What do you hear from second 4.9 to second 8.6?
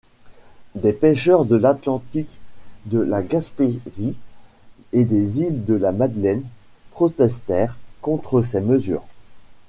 et des Îles-de-la-Madeleine protestèrent contre